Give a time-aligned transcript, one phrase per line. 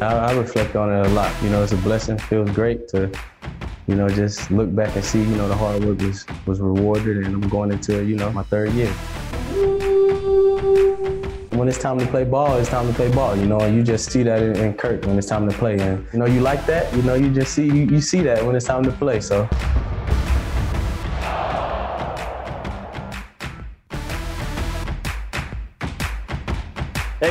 [0.00, 1.32] I, I reflect on it a lot.
[1.42, 2.18] You know, it's a blessing.
[2.18, 3.10] Feels great to,
[3.86, 7.18] you know, just look back and see, you know, the hard work was was rewarded,
[7.18, 8.92] and I'm going into, you know, my third year.
[11.52, 13.36] When it's time to play ball, it's time to play ball.
[13.36, 16.06] You know, you just see that in, in Kirk when it's time to play, and
[16.12, 16.92] you know, you like that.
[16.94, 19.20] You know, you just see you, you see that when it's time to play.
[19.20, 19.48] So.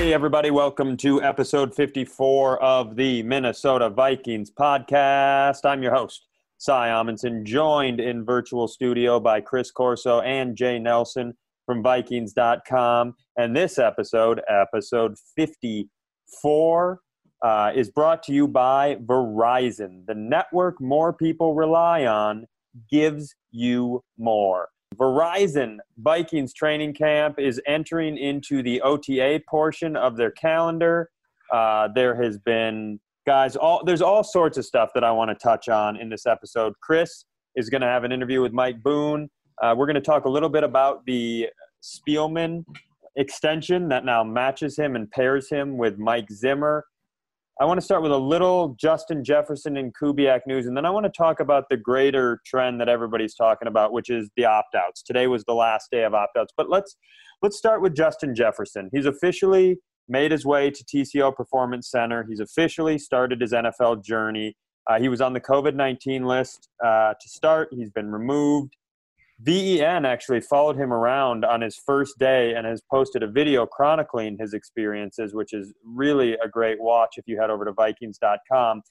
[0.03, 5.59] Hey, everybody, welcome to episode 54 of the Minnesota Vikings podcast.
[5.63, 11.34] I'm your host, Cy Amundson, joined in virtual studio by Chris Corso and Jay Nelson
[11.66, 13.13] from Vikings.com.
[13.38, 16.99] And this episode, episode 54,
[17.41, 20.05] uh, is brought to you by Verizon.
[20.05, 22.45] The network more people rely on
[22.91, 24.67] gives you more.
[24.95, 31.09] Verizon Vikings training camp is entering into the OTA portion of their calendar.
[31.52, 35.35] Uh, there has been guys all there's all sorts of stuff that I want to
[35.35, 36.73] touch on in this episode.
[36.81, 39.30] Chris is going to have an interview with Mike Boone.
[39.61, 41.47] Uh, we're going to talk a little bit about the
[41.83, 42.63] Spielman
[43.16, 46.85] extension that now matches him and pairs him with Mike Zimmer.
[47.62, 50.90] I want to start with a little Justin Jefferson and Kubiak news, and then I
[50.90, 55.04] want to talk about the greater trend that everybody's talking about, which is the opt-outs.
[55.04, 56.98] Today was the last day of opt-outs, but let's
[57.44, 58.90] let's start with Justin Jefferson.
[58.92, 59.78] He's officially
[60.09, 62.26] made his way to TCO Performance Center.
[62.28, 64.56] He's officially started his NFL journey.
[64.90, 67.70] Uh, he was on the COVID 19 list uh, to start.
[67.72, 68.76] He's been removed.
[69.44, 74.38] VEN actually followed him around on his first day and has posted a video chronicling
[74.39, 78.81] his experiences, which is really a great watch if you head over to Vikings.com.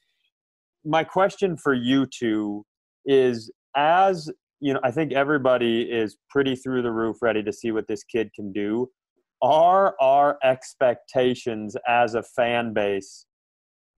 [0.85, 2.65] My question for you two
[3.07, 7.73] is as you know, I think everybody is pretty through the roof ready to see
[7.73, 8.89] what this kid can do.
[9.43, 13.27] Are our expectations as a fan base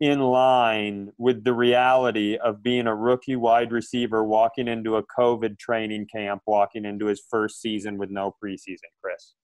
[0.01, 5.59] in line with the reality of being a rookie wide receiver walking into a COVID
[5.59, 9.35] training camp, walking into his first season with no preseason, Chris?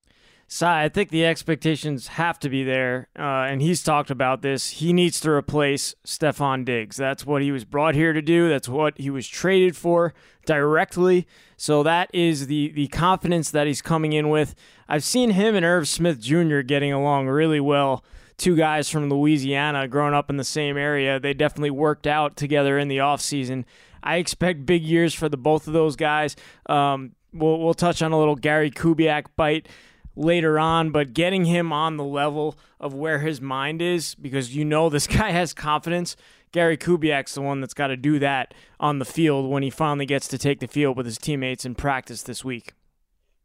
[0.52, 4.70] Cy, I think the expectations have to be there, uh, and he's talked about this.
[4.70, 6.97] He needs to replace Stefon Diggs.
[6.97, 8.48] That's what he was brought here to do.
[8.48, 10.12] That's what he was traded for
[10.47, 11.28] directly.
[11.56, 14.56] So that is the the confidence that he's coming in with.
[14.88, 16.62] I've seen him and Irv Smith Jr.
[16.62, 18.03] getting along really well
[18.40, 21.20] two guys from Louisiana growing up in the same area.
[21.20, 23.64] They definitely worked out together in the offseason.
[24.02, 26.34] I expect big years for the both of those guys.
[26.66, 29.68] Um, we'll, we'll touch on a little Gary Kubiak bite
[30.16, 34.64] later on, but getting him on the level of where his mind is, because you
[34.64, 36.16] know this guy has confidence.
[36.50, 40.06] Gary Kubiak's the one that's got to do that on the field when he finally
[40.06, 42.72] gets to take the field with his teammates in practice this week.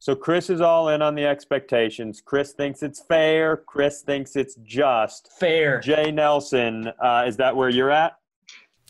[0.05, 2.21] So Chris is all in on the expectations.
[2.23, 3.57] Chris thinks it's fair.
[3.57, 5.31] Chris thinks it's just.
[5.39, 5.79] Fair.
[5.79, 8.16] Jay Nelson, uh, is that where you're at?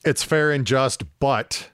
[0.03, 1.69] It's fair and just, but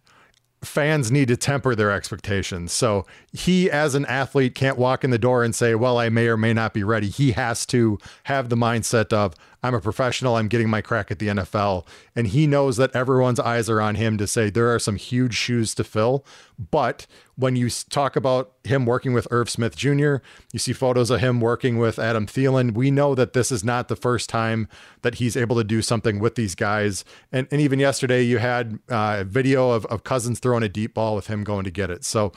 [0.63, 2.71] fans need to temper their expectations.
[2.71, 6.27] So he, as an athlete, can't walk in the door and say, Well, I may
[6.27, 7.09] or may not be ready.
[7.09, 9.33] He has to have the mindset of,
[9.63, 11.85] I'm a professional, I'm getting my crack at the NFL.
[12.15, 15.35] And he knows that everyone's eyes are on him to say there are some huge
[15.35, 16.25] shoes to fill.
[16.57, 17.05] But
[17.35, 20.17] when you talk about him working with Irv Smith Jr.,
[20.51, 22.73] you see photos of him working with Adam Thielen.
[22.73, 24.67] We know that this is not the first time
[25.03, 27.05] that he's able to do something with these guys.
[27.31, 30.95] And, and even yesterday, you had uh, a video of, of Cousins throwing a deep
[30.95, 32.03] ball with him going to get it.
[32.03, 32.31] So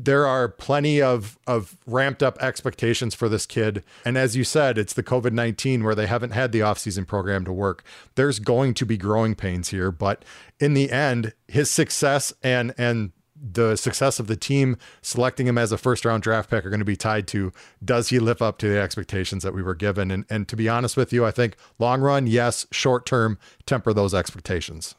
[0.00, 3.82] there are plenty of of ramped up expectations for this kid.
[4.04, 7.52] And as you said it's the covid-19 where they haven't had the offseason program to
[7.52, 7.82] work.
[8.14, 10.24] There's going to be growing pains here but
[10.60, 13.10] in the end his success and and
[13.40, 16.80] the success of the team selecting him as a first round draft pick are going
[16.80, 17.52] to be tied to
[17.84, 20.12] does he live up to the expectations that we were given?
[20.12, 23.36] And and to be honest with you I think long run yes short term
[23.66, 24.94] temper those expectations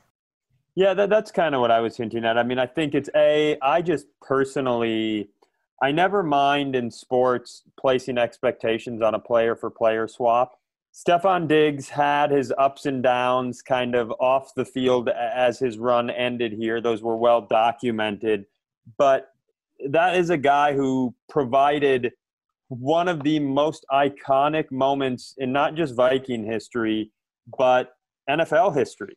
[0.76, 2.38] yeah, that, that's kind of what I was hinting at.
[2.38, 5.30] I mean, I think it's a, I just personally,
[5.82, 10.60] I never mind in sports placing expectations on a player for player swap.
[10.94, 16.10] Stefon Diggs had his ups and downs kind of off the field as his run
[16.10, 16.82] ended here.
[16.82, 18.46] Those were well documented.
[18.98, 19.32] But
[19.88, 22.12] that is a guy who provided
[22.68, 27.12] one of the most iconic moments in not just Viking history,
[27.58, 27.94] but
[28.30, 29.16] NFL history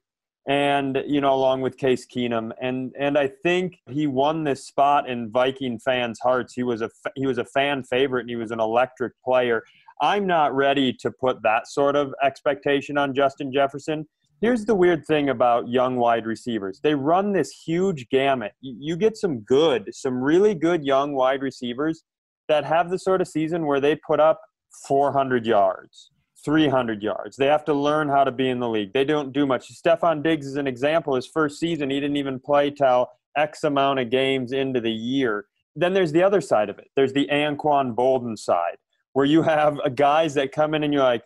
[0.49, 2.50] and you know along with Case Keenum.
[2.61, 6.55] And and I think he won this spot in Viking fans hearts.
[6.55, 9.62] He was a he was a fan favorite and he was an electric player.
[10.00, 14.06] I'm not ready to put that sort of expectation on Justin Jefferson.
[14.41, 16.81] Here's the weird thing about young wide receivers.
[16.83, 18.53] They run this huge gamut.
[18.61, 22.03] You get some good some really good young wide receivers
[22.49, 24.41] that have the sort of season where they put up
[24.88, 26.12] 400 yards
[26.44, 27.37] 300 yards.
[27.37, 28.93] They have to learn how to be in the league.
[28.93, 29.73] They don't do much.
[29.73, 31.15] Stefon Diggs is an example.
[31.15, 35.47] His first season, he didn't even play till X amount of games into the year.
[35.77, 36.89] Then there's the other side of it.
[36.97, 38.77] There's the Anquan Boldin side,
[39.15, 41.23] where you have guys that come in and you're like,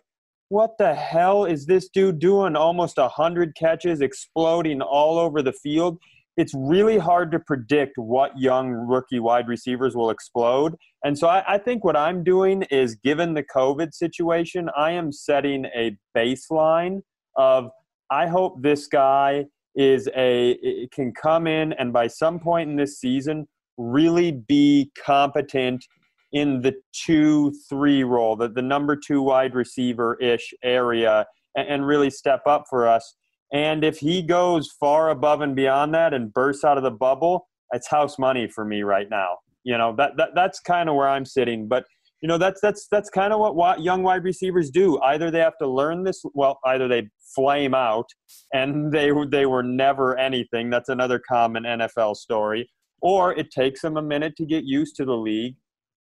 [0.49, 2.55] what the hell is this dude doing?
[2.55, 5.99] Almost 100 catches, exploding all over the field.
[6.37, 10.75] It's really hard to predict what young rookie wide receivers will explode.
[11.03, 15.11] And so I, I think what I'm doing is, given the COVID situation, I am
[15.11, 17.01] setting a baseline
[17.35, 17.69] of
[18.11, 19.45] I hope this guy
[19.75, 23.47] is a can come in and by some point in this season
[23.77, 25.85] really be competent
[26.31, 31.25] in the two three role, the, the number two wide receiver ish area,
[31.55, 33.15] and, and really step up for us.
[33.53, 37.47] And if he goes far above and beyond that and bursts out of the bubble,
[37.71, 39.37] it's house money for me right now.
[39.63, 41.67] You know that, that that's kind of where I'm sitting.
[41.67, 41.85] But
[42.21, 44.99] you know that's that's that's kind of what young wide receivers do.
[45.01, 46.21] Either they have to learn this.
[46.33, 48.07] Well, either they flame out
[48.53, 50.69] and they they were never anything.
[50.69, 52.69] That's another common NFL story.
[53.01, 55.55] Or it takes them a minute to get used to the league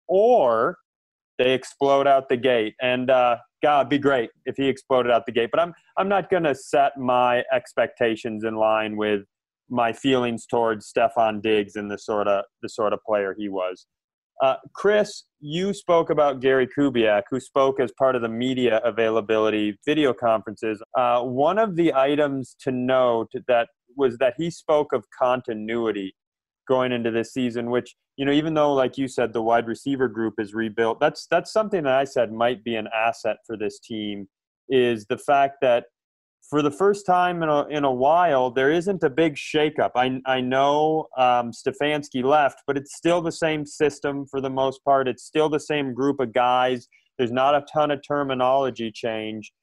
[0.07, 0.77] or
[1.37, 2.75] they explode out the gate.
[2.81, 5.49] And uh, God, it'd be great if he exploded out the gate.
[5.51, 9.21] But I'm I'm not going to set my expectations in line with
[9.71, 13.87] my feelings towards Stefon Diggs and the sort of the sort of player he was.
[14.43, 19.79] Uh, Chris, you spoke about Gary Kubiak, who spoke as part of the media availability
[19.83, 20.79] video conferences.
[20.95, 26.13] Uh, one of the items to note that was that he spoke of continuity
[26.67, 30.07] going into this season, which you know, even though like you said, the wide receiver
[30.07, 33.79] group is rebuilt, that's that's something that I said might be an asset for this
[33.79, 34.27] team.
[34.69, 35.85] Is the fact that
[36.49, 39.91] for the first time in a, in a while, there isn't a big shakeup.
[39.95, 44.83] I, I know um, Stefanski left, but it's still the same system for the most
[44.83, 45.07] part.
[45.07, 46.87] It's still the same group of guys.
[47.17, 49.53] There's not a ton of terminology change.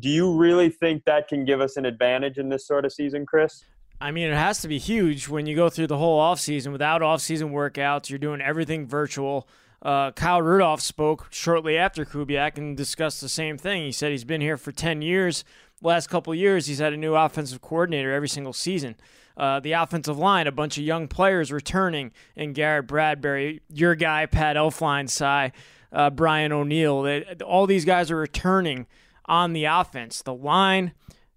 [0.00, 3.24] Do you really think that can give us an advantage in this sort of season,
[3.24, 3.64] Chris?
[4.00, 7.00] I mean, it has to be huge when you go through the whole offseason without
[7.00, 8.10] offseason workouts.
[8.10, 9.48] You're doing everything virtual.
[9.80, 13.84] Uh, Kyle Rudolph spoke shortly after Kubiak and discussed the same thing.
[13.84, 15.44] He said he's been here for 10 years.
[15.82, 18.96] Last couple years, he's had a new offensive coordinator every single season.
[19.36, 24.24] Uh, the offensive line, a bunch of young players returning, and Garrett Bradbury, your guy,
[24.26, 25.52] Pat Elflein, Cy,
[25.92, 27.22] uh, Brian O'Neill.
[27.44, 28.86] All these guys are returning
[29.26, 30.22] on the offense.
[30.22, 30.92] The line,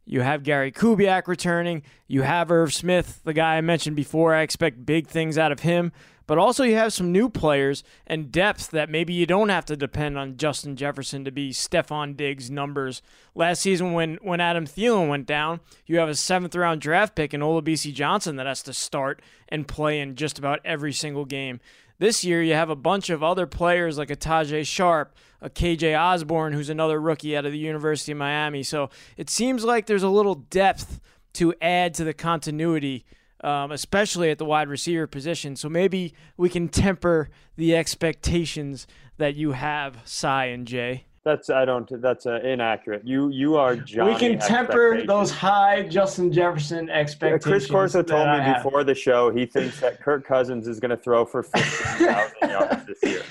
[0.10, 1.84] you have Gary Kubiak returning.
[2.08, 4.34] You have Irv Smith, the guy I mentioned before.
[4.34, 5.92] I expect big things out of him.
[6.30, 9.76] But also, you have some new players and depth that maybe you don't have to
[9.76, 13.02] depend on Justin Jefferson to be Stefon Diggs numbers.
[13.34, 17.34] Last season, when, when Adam Thielen went down, you have a seventh round draft pick
[17.34, 21.62] in Olabisi Johnson that has to start and play in just about every single game.
[21.98, 26.00] This year, you have a bunch of other players like a Tajae Sharpe, a KJ
[26.00, 28.62] Osborn, who's another rookie out of the University of Miami.
[28.62, 31.00] So it seems like there's a little depth
[31.34, 33.04] to add to the continuity,
[33.44, 35.56] um, especially at the wide receiver position.
[35.56, 38.88] So maybe we can temper the expectations
[39.18, 41.06] that you have, Cy and Jay.
[41.26, 42.02] That's I don't.
[42.02, 43.06] That's uh, inaccurate.
[43.06, 44.14] You you are Johnny.
[44.14, 47.44] We can temper those high Justin Jefferson expectations.
[47.44, 48.88] Chris Corso told me I before have.
[48.88, 52.86] the show he thinks that Kirk Cousins is going to throw for fifteen thousand yards
[52.86, 53.22] this year.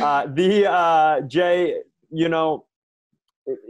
[0.00, 1.74] Uh, the uh, Jay,
[2.10, 2.66] you know,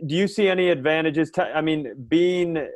[0.06, 1.30] do you see any advantages?
[1.32, 2.68] To, I mean, being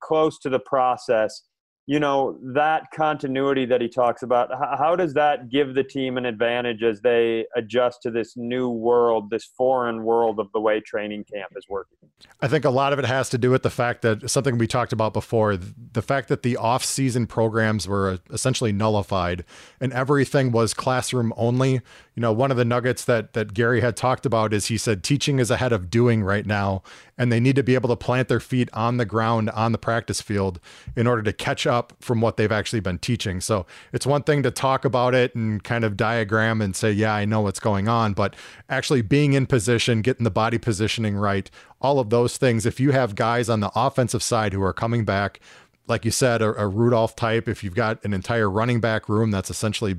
[0.00, 1.42] close to the process
[1.88, 6.26] you know that continuity that he talks about how does that give the team an
[6.26, 11.24] advantage as they adjust to this new world this foreign world of the way training
[11.24, 11.96] camp is working?
[12.42, 14.66] I think a lot of it has to do with the fact that something we
[14.66, 19.46] talked about before the fact that the off-season programs were uh, essentially nullified
[19.80, 21.80] and everything was classroom only
[22.18, 25.04] you know one of the nuggets that that gary had talked about is he said
[25.04, 26.82] teaching is ahead of doing right now
[27.16, 29.78] and they need to be able to plant their feet on the ground on the
[29.78, 30.58] practice field
[30.96, 33.40] in order to catch up from what they've actually been teaching.
[33.40, 37.14] So it's one thing to talk about it and kind of diagram and say, yeah,
[37.14, 38.34] I know what's going on, but
[38.68, 41.48] actually being in position, getting the body positioning right,
[41.80, 42.66] all of those things.
[42.66, 45.38] If you have guys on the offensive side who are coming back,
[45.86, 49.30] like you said, a, a Rudolph type, if you've got an entire running back room
[49.30, 49.98] that's essentially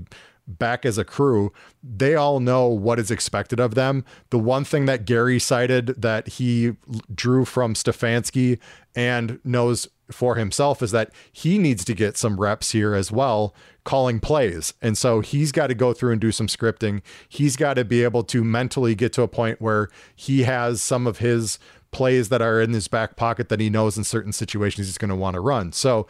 [0.58, 1.54] back as a crew,
[1.84, 4.04] they all know what is expected of them.
[4.32, 6.76] The one thing that Gary cited that he
[7.14, 8.60] drew from Stefanski
[8.96, 13.54] and knows for himself is that he needs to get some reps here as well
[13.84, 14.74] calling plays.
[14.82, 17.02] And so he's got to go through and do some scripting.
[17.28, 21.08] He's got to be able to mentally get to a point where he has some
[21.08, 21.60] of his
[21.92, 25.10] plays that are in his back pocket that he knows in certain situations he's going
[25.10, 25.72] to want to run.
[25.72, 26.08] So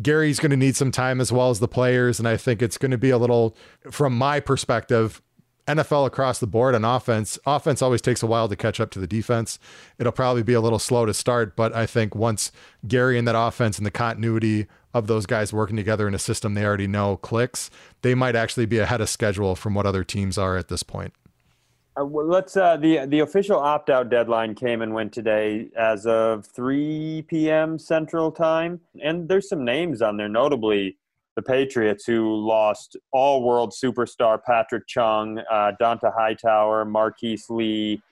[0.00, 2.18] Gary's going to need some time as well as the players.
[2.18, 3.56] And I think it's going to be a little,
[3.90, 5.20] from my perspective,
[5.68, 8.98] NFL across the board on offense, offense always takes a while to catch up to
[8.98, 9.58] the defense.
[9.98, 12.50] It'll probably be a little slow to start, but I think once
[12.86, 16.54] Gary and that offense and the continuity of those guys working together in a system
[16.54, 17.70] they already know clicks,
[18.02, 21.14] they might actually be ahead of schedule from what other teams are at this point.
[22.00, 26.06] Uh, well, let's uh, the the official opt out deadline came and went today as
[26.06, 27.78] of 3 p.m.
[27.78, 30.96] Central Time, and there's some names on there, notably
[31.36, 38.02] the Patriots, who lost all world superstar Patrick Chung, uh, Dont'a Hightower, Marquise Lee,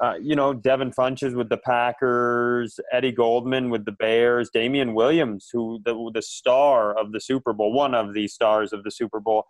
[0.00, 5.48] uh, you know, Devin Funchess with the Packers, Eddie Goldman with the Bears, Damien Williams,
[5.52, 9.20] who the, the star of the Super Bowl, one of the stars of the Super
[9.20, 9.46] Bowl.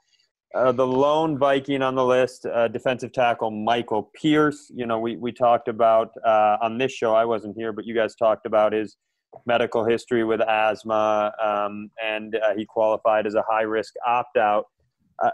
[0.55, 4.71] Uh, the lone Viking on the list, uh, defensive tackle Michael Pierce.
[4.75, 7.95] You know, we, we talked about uh, on this show, I wasn't here, but you
[7.95, 8.97] guys talked about his
[9.45, 14.64] medical history with asthma, um, and uh, he qualified as a high risk opt out.
[15.23, 15.31] Uh,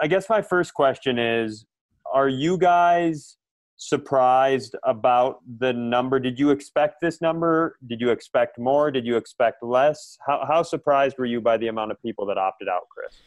[0.00, 1.66] I guess my first question is
[2.10, 3.36] Are you guys
[3.76, 6.18] surprised about the number?
[6.18, 7.76] Did you expect this number?
[7.86, 8.90] Did you expect more?
[8.90, 10.16] Did you expect less?
[10.26, 13.20] How, how surprised were you by the amount of people that opted out, Chris?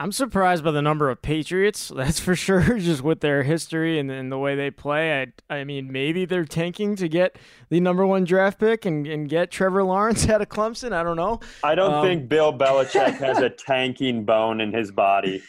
[0.00, 1.88] I'm surprised by the number of Patriots.
[1.94, 2.78] That's for sure.
[2.78, 6.46] Just with their history and, and the way they play, I, I mean, maybe they're
[6.46, 7.36] tanking to get
[7.68, 10.92] the number one draft pick and, and get Trevor Lawrence out of Clemson.
[10.92, 11.40] I don't know.
[11.62, 15.42] I don't um, think Bill Belichick has a tanking bone in his body.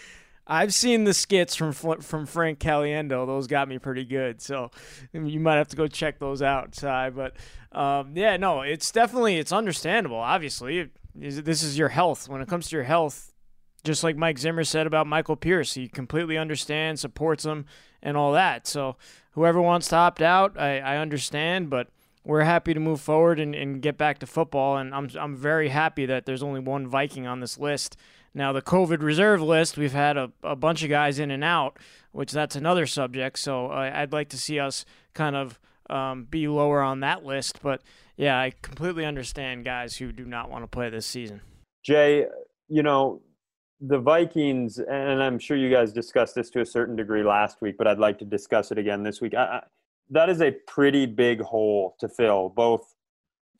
[0.45, 4.41] I've seen the skits from from Frank Caliendo; those got me pretty good.
[4.41, 4.71] So
[5.13, 7.11] you might have to go check those out, Ty.
[7.11, 7.37] But
[7.71, 10.17] um, yeah, no, it's definitely it's understandable.
[10.17, 12.27] Obviously, this is your health.
[12.27, 13.30] When it comes to your health,
[13.83, 15.73] just like Mike Zimmer said about Michael Pierce.
[15.73, 17.65] He completely understands, supports him,
[18.01, 18.67] and all that.
[18.67, 18.97] So
[19.31, 21.87] whoever wants to opt out, I, I understand, but
[22.23, 24.77] we're happy to move forward and, and get back to football.
[24.77, 27.97] And I'm, I'm very happy that there's only one Viking on this list.
[28.33, 31.77] Now, the COVID reserve list, we've had a, a bunch of guys in and out,
[32.11, 33.39] which that's another subject.
[33.39, 35.59] So uh, I'd like to see us kind of
[35.89, 37.59] um, be lower on that list.
[37.61, 37.81] But
[38.15, 41.41] yeah, I completely understand guys who do not want to play this season.
[41.83, 42.25] Jay,
[42.69, 43.21] you know,
[43.81, 47.75] the Vikings, and I'm sure you guys discussed this to a certain degree last week,
[47.77, 49.33] but I'd like to discuss it again this week.
[49.33, 49.63] I, I,
[50.11, 52.93] that is a pretty big hole to fill, both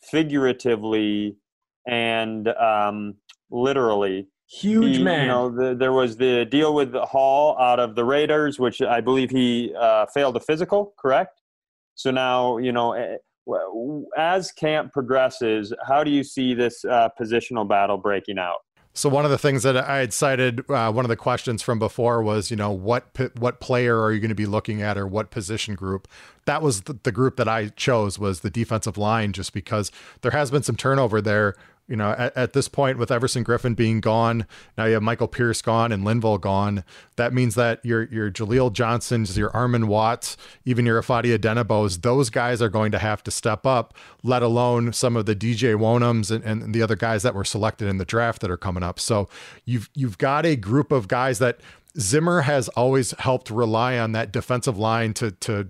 [0.04, 1.38] figuratively
[1.88, 3.16] and um,
[3.50, 4.28] literally.
[4.48, 5.22] Huge man.
[5.22, 9.02] You know, the, there was the deal with Hall out of the Raiders, which I
[9.02, 11.42] believe he uh, failed a physical, correct?
[11.96, 13.16] So now, you know, eh,
[14.18, 18.58] as camp progresses, how do you see this uh, positional battle breaking out?
[18.94, 21.80] So one of the things that I had cited, uh, one of the questions from
[21.80, 23.06] before was, you know, what
[23.38, 26.10] what player are you going to be looking at, or what position group?
[26.46, 30.32] That was the, the group that I chose was the defensive line, just because there
[30.32, 31.56] has been some turnover there
[31.92, 35.28] you know, at, at, this point, with Everson Griffen being gone, now you have Michael
[35.28, 36.86] Pierce gone and Linval gone.
[37.18, 42.30] That means that your your Jaleel Johnsons, your Armon Watts, even your Ifeadi Odenigbo's, those
[42.30, 43.94] guys are going to have to step up.
[44.24, 47.90] Let alone some of the DJ Wonnums and, and the other guys that were selected
[47.90, 48.98] in the draft that are coming up.
[48.98, 49.28] So
[49.66, 51.60] you've you've got a group of guys that
[52.00, 55.68] Zimmer has always helped rely on that defensive line to to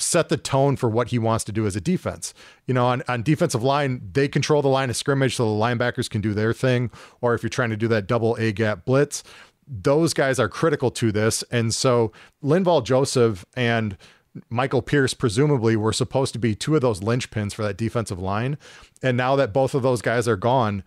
[0.00, 2.34] set the tone for what he wants to do as a defense.
[2.66, 6.08] You know, on, on defensive line, they control the line of scrimmage so the linebackers
[6.08, 6.90] can do their thing.
[7.20, 9.22] Or if you're trying to do that double A gap blitz,
[9.66, 11.42] those guys are critical to this.
[11.50, 13.96] And so Linval Joseph and
[14.48, 18.58] Michael Pierce presumably were supposed to be two of those linchpins for that defensive line.
[19.02, 20.84] And now that both of those guys are gone,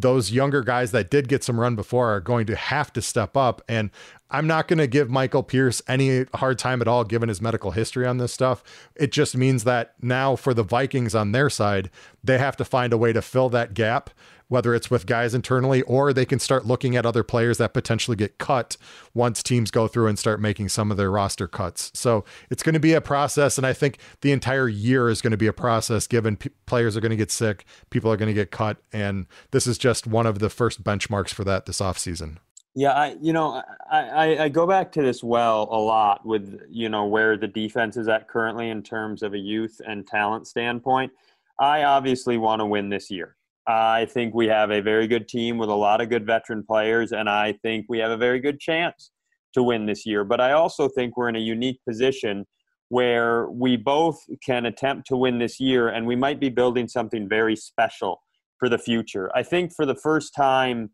[0.00, 3.36] those younger guys that did get some run before are going to have to step
[3.36, 3.62] up.
[3.66, 3.90] And
[4.30, 7.70] I'm not going to give Michael Pierce any hard time at all, given his medical
[7.70, 8.62] history on this stuff.
[8.94, 11.90] It just means that now for the Vikings on their side,
[12.22, 14.10] they have to find a way to fill that gap
[14.48, 18.16] whether it's with guys internally or they can start looking at other players that potentially
[18.16, 18.76] get cut
[19.14, 21.90] once teams go through and start making some of their roster cuts.
[21.94, 23.58] So it's going to be a process.
[23.58, 26.96] And I think the entire year is going to be a process given p- players
[26.96, 28.78] are going to get sick, people are going to get cut.
[28.92, 32.38] And this is just one of the first benchmarks for that this offseason.
[32.78, 36.60] Yeah, I you know I, I, I, go back to this well a lot with
[36.68, 40.46] you know where the defense is at currently in terms of a youth and talent
[40.46, 41.10] standpoint.
[41.58, 43.35] I obviously want to win this year.
[43.66, 47.12] I think we have a very good team with a lot of good veteran players,
[47.12, 49.10] and I think we have a very good chance
[49.54, 50.22] to win this year.
[50.24, 52.46] But I also think we're in a unique position
[52.88, 57.28] where we both can attempt to win this year, and we might be building something
[57.28, 58.20] very special
[58.58, 59.30] for the future.
[59.34, 60.90] I think for the first time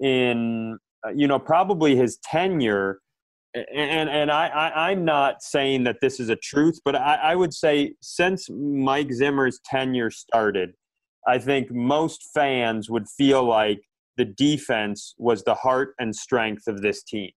[0.00, 3.00] in, uh, you know, probably his tenure,
[3.54, 7.34] and and I, I am not saying that this is a truth, but I, I
[7.34, 10.74] would say since Mike Zimmer's tenure started,
[11.26, 13.82] I think most fans would feel like
[14.16, 17.30] the defense was the heart and strength of this team.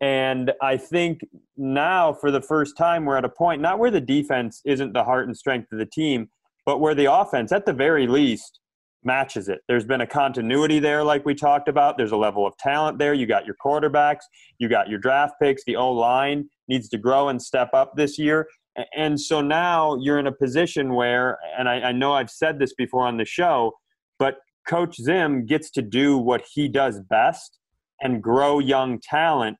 [0.00, 1.20] And I think
[1.56, 5.04] now, for the first time, we're at a point not where the defense isn't the
[5.04, 6.28] heart and strength of the team,
[6.66, 8.60] but where the offense, at the very least,
[9.04, 9.60] matches it.
[9.68, 11.96] There's been a continuity there, like we talked about.
[11.96, 13.14] There's a level of talent there.
[13.14, 14.24] You got your quarterbacks,
[14.58, 15.64] you got your draft picks.
[15.64, 18.46] The O line needs to grow and step up this year.
[18.94, 22.74] And so now you're in a position where, and I, I know I've said this
[22.74, 23.72] before on the show,
[24.18, 24.36] but
[24.68, 27.58] Coach Zim gets to do what he does best
[28.00, 29.56] and grow young talent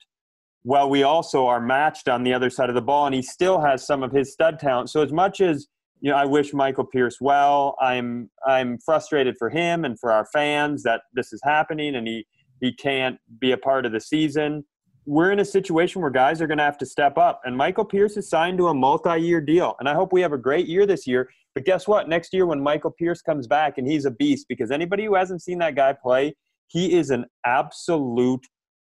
[0.62, 3.60] while we also are matched on the other side of the ball and he still
[3.60, 4.90] has some of his stud talent.
[4.90, 5.66] So as much as
[6.00, 10.26] you know i wish michael pierce well i'm i'm frustrated for him and for our
[10.32, 12.26] fans that this is happening and he
[12.60, 14.64] he can't be a part of the season
[15.06, 17.84] we're in a situation where guys are going to have to step up and michael
[17.84, 20.84] pierce is signed to a multi-year deal and i hope we have a great year
[20.84, 24.10] this year but guess what next year when michael pierce comes back and he's a
[24.10, 26.34] beast because anybody who hasn't seen that guy play
[26.68, 28.46] he is an absolute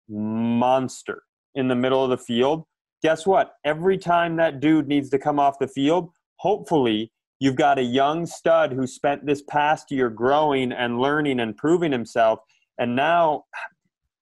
[0.07, 1.23] monster
[1.55, 2.63] in the middle of the field.
[3.01, 3.53] Guess what?
[3.63, 8.25] Every time that dude needs to come off the field, hopefully you've got a young
[8.25, 12.39] stud who spent this past year growing and learning and proving himself.
[12.77, 13.45] And now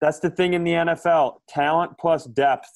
[0.02, 2.70] that's the thing in the NFL talent plus depth,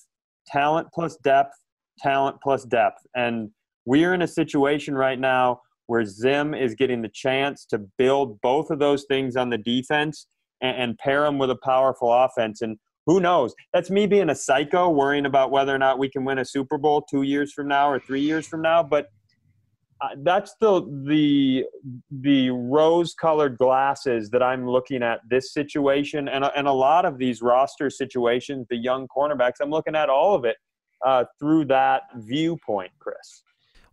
[0.48, 1.54] talent plus depth,
[2.00, 3.06] talent plus depth.
[3.16, 3.52] And
[3.86, 8.70] we're in a situation right now where Zim is getting the chance to build both
[8.70, 10.28] of those things on the defense
[10.62, 12.62] and, and pair them with a powerful offense.
[12.62, 13.54] And who knows?
[13.74, 16.78] That's me being a psycho, worrying about whether or not we can win a Super
[16.78, 18.84] Bowl two years from now or three years from now.
[18.84, 19.08] But
[20.18, 21.66] that's the the
[22.10, 27.42] the rose-colored glasses that I'm looking at this situation, and and a lot of these
[27.42, 29.56] roster situations, the young cornerbacks.
[29.62, 30.58] I'm looking at all of it
[31.06, 33.44] uh, through that viewpoint, Chris.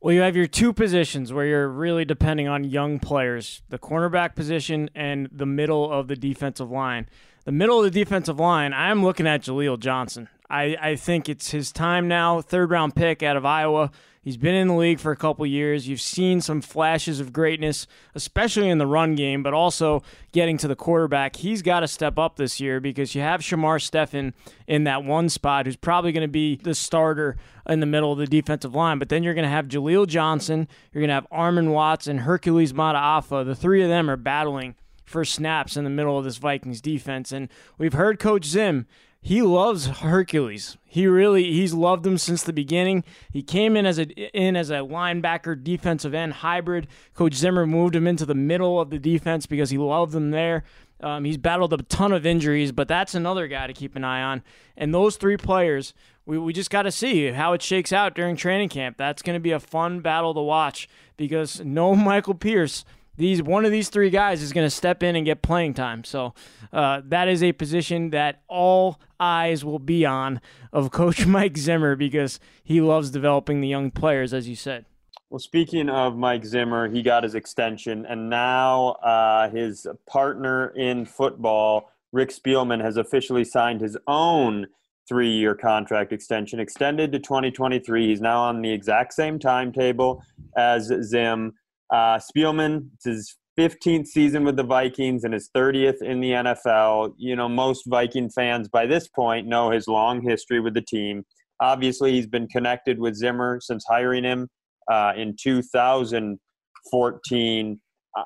[0.00, 4.36] Well, you have your two positions where you're really depending on young players the cornerback
[4.36, 7.08] position and the middle of the defensive line.
[7.44, 10.28] The middle of the defensive line, I'm looking at Jaleel Johnson.
[10.50, 12.40] I, I think it's his time now.
[12.40, 13.90] Third round pick out of Iowa.
[14.28, 15.88] He's been in the league for a couple years.
[15.88, 20.68] You've seen some flashes of greatness, especially in the run game, but also getting to
[20.68, 21.36] the quarterback.
[21.36, 24.34] He's got to step up this year because you have Shamar Stephen
[24.66, 27.38] in that one spot who's probably going to be the starter
[27.70, 28.98] in the middle of the defensive line.
[28.98, 32.20] But then you're going to have Jaleel Johnson, you're going to have Armon Watts, and
[32.20, 33.46] Hercules Mata'afa.
[33.46, 34.74] The three of them are battling
[35.06, 37.32] for snaps in the middle of this Vikings defense.
[37.32, 38.86] And we've heard Coach Zim
[39.20, 40.78] he loves Hercules.
[40.84, 43.04] He really he's loved him since the beginning.
[43.32, 44.04] He came in as a
[44.36, 46.86] in as a linebacker defensive end hybrid.
[47.14, 50.64] Coach Zimmer moved him into the middle of the defense because he loved him there.
[51.00, 54.22] Um, he's battled a ton of injuries, but that's another guy to keep an eye
[54.22, 54.42] on.
[54.76, 55.94] And those three players,
[56.26, 58.96] we, we just got to see how it shakes out during training camp.
[58.96, 62.84] That's going to be a fun battle to watch because no Michael Pierce
[63.18, 66.04] these one of these three guys is going to step in and get playing time.
[66.04, 66.34] So
[66.72, 70.40] uh, that is a position that all eyes will be on
[70.72, 74.86] of Coach Mike Zimmer because he loves developing the young players, as you said.
[75.30, 81.04] Well, speaking of Mike Zimmer, he got his extension, and now uh, his partner in
[81.04, 84.68] football, Rick Spielman, has officially signed his own
[85.06, 88.06] three year contract extension, extended to 2023.
[88.06, 90.22] He's now on the exact same timetable
[90.56, 91.52] as Zim.
[91.92, 97.12] Uh, Spielman, it's his 15th season with the Vikings and his 30th in the NFL.
[97.16, 101.24] You know, most Viking fans by this point know his long history with the team.
[101.60, 104.48] Obviously, he's been connected with Zimmer since hiring him
[104.90, 107.80] uh, in 2014.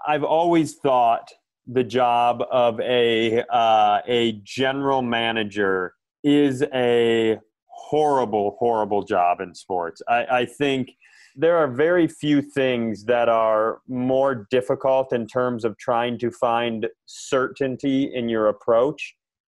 [0.06, 1.28] I've always thought
[1.66, 5.94] the job of a uh, a general manager
[6.24, 10.02] is a horrible, horrible job in sports.
[10.08, 10.90] I, I think
[11.36, 16.88] there are very few things that are more difficult in terms of trying to find
[17.06, 19.14] certainty in your approach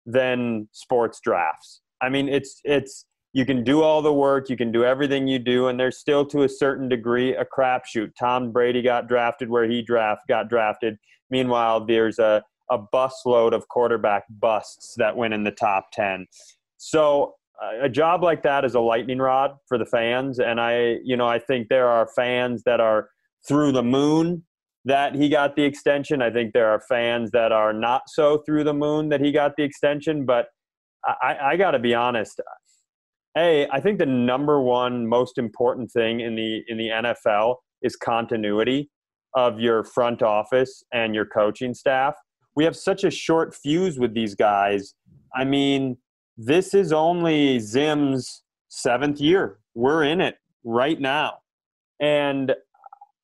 [0.05, 1.81] than sports drafts.
[2.01, 5.39] I mean, it's it's you can do all the work, you can do everything you
[5.39, 8.11] do, and there's still to a certain degree a crapshoot.
[8.19, 10.97] Tom Brady got drafted where he draft got drafted.
[11.29, 16.27] Meanwhile, there's a a busload of quarterback busts that went in the top ten.
[16.77, 17.35] So
[17.81, 20.39] a job like that is a lightning rod for the fans.
[20.39, 23.09] And i you know i think there are fans that are
[23.47, 24.43] through the moon
[24.85, 26.21] that he got the extension.
[26.21, 29.55] I think there are fans that are not so through the moon that he got
[29.57, 30.25] the extension.
[30.25, 30.47] But
[31.05, 32.39] i, I got to be honest.
[33.35, 37.95] Hey i think the number one most important thing in the in the nfl is
[37.95, 38.89] continuity
[39.35, 42.13] of your front office and your coaching staff.
[42.55, 44.93] We have such a short fuse with these guys.
[45.35, 45.97] I mean
[46.37, 49.59] this is only Zim's seventh year.
[49.75, 51.39] We're in it right now.
[51.99, 52.53] And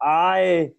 [0.02, 0.72] I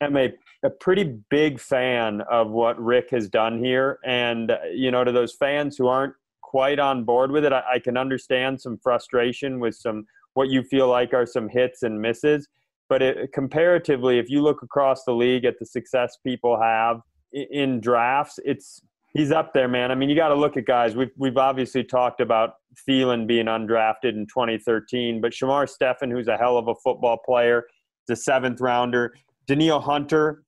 [0.00, 0.32] am a,
[0.64, 3.98] a pretty big fan of what Rick has done here.
[4.04, 6.14] And, you know, to those fans who aren't
[6.48, 7.52] quite on board with it.
[7.52, 11.82] I, I can understand some frustration with some what you feel like are some hits
[11.82, 12.48] and misses.
[12.88, 17.00] But it, comparatively, if you look across the league at the success people have
[17.32, 18.80] in, in drafts, it's
[19.18, 19.90] he's up there, man.
[19.90, 20.94] I mean, you got to look at guys.
[20.94, 22.54] We've we've obviously talked about
[22.88, 27.64] Thielen being undrafted in 2013, but Shamar Stephen, who's a hell of a football player,
[28.06, 29.14] the seventh rounder.
[29.46, 30.44] Danielle Hunter.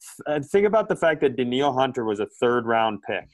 [0.52, 3.28] Think about the fact that Danielle Hunter was a third round pick.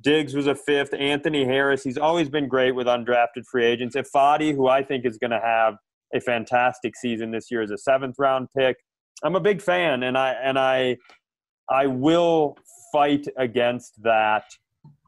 [0.00, 0.94] Diggs was a fifth.
[0.94, 3.96] Anthony Harris, he's always been great with undrafted free agents.
[3.96, 5.74] Ifeadi, who I think is going to have
[6.14, 8.76] a fantastic season this year, is a seventh round pick.
[9.24, 10.96] I'm a big fan, and I and I
[11.68, 12.56] I will
[12.94, 14.44] fight against that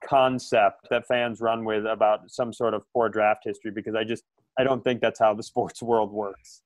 [0.05, 4.25] concept that fans run with about some sort of poor draft history because I just
[4.59, 6.63] I don't think that's how the sports world works.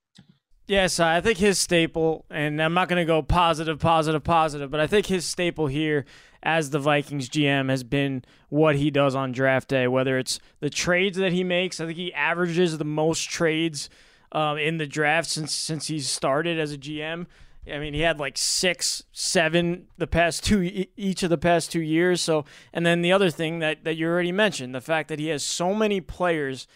[0.67, 4.79] Yes, I think his staple, and I'm not going to go positive, positive, positive, but
[4.79, 6.05] I think his staple here
[6.45, 10.71] as the Vikings GM has been what he does on draft day, whether it's the
[10.71, 11.81] trades that he makes.
[11.81, 13.91] I think he averages the most trades
[14.33, 17.27] um, in the draft since since he's started as a GM.
[17.71, 21.83] I mean, he had like six, seven the past two each of the past two
[21.83, 22.21] years.
[22.21, 25.29] So, and then the other thing that that you already mentioned, the fact that he
[25.29, 26.67] has so many players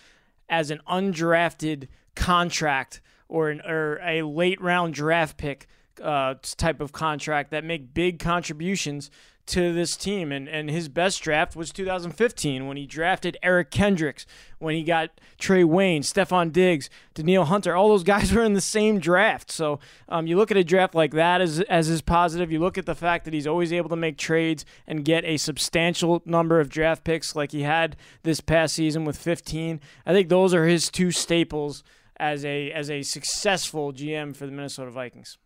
[0.49, 5.67] as an undrafted contract or an, or a late round draft pick
[6.03, 9.11] uh, type of contract that make big contributions
[9.47, 10.33] to this team.
[10.33, 14.27] And, and his best draft was 2015 when he drafted Eric Kendricks,
[14.59, 17.75] when he got Trae Waynes, Stefon Diggs, Danielle Hunter.
[17.75, 19.51] All those guys were in the same draft.
[19.51, 19.79] So
[20.09, 22.51] um, you look at a draft like that as, as his positive.
[22.51, 25.37] You look at the fact that he's always able to make trades and get a
[25.37, 29.81] substantial number of draft picks like he had this past season with 15.
[30.07, 31.83] I think those are his two staples
[32.17, 35.37] as a as a successful GM for the Minnesota Vikings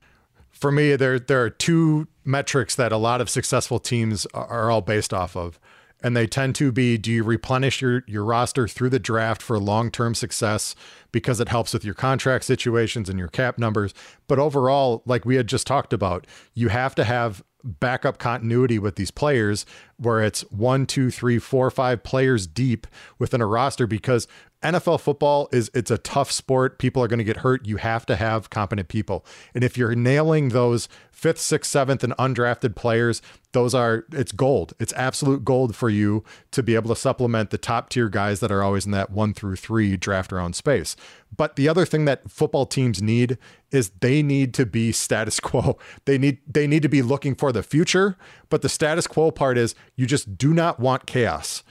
[0.58, 4.82] for me, there there are two metrics that a lot of successful teams are all
[4.82, 5.58] based off of.
[6.00, 9.58] And they tend to be do you replenish your, your roster through the draft for
[9.58, 10.76] long term success
[11.10, 13.94] because it helps with your contract situations and your cap numbers.
[14.28, 18.94] But overall, like we had just talked about, you have to have backup continuity with
[18.94, 19.66] these players
[19.96, 22.86] where it's one, two, three, four, five players deep
[23.18, 24.28] within a roster because
[24.62, 26.78] NFL football is it's a tough sport.
[26.78, 27.66] People are going to get hurt.
[27.66, 29.24] You have to have competent people.
[29.54, 34.74] And if you're nailing those fifth, sixth, seventh, and undrafted players, those are it's gold.
[34.80, 38.50] It's absolute gold for you to be able to supplement the top tier guys that
[38.50, 40.96] are always in that one through three draft around space.
[41.36, 43.38] But the other thing that football teams need
[43.70, 45.78] is they need to be status quo.
[46.04, 48.16] They need they need to be looking for the future.
[48.48, 51.62] But the status quo part is you just do not want chaos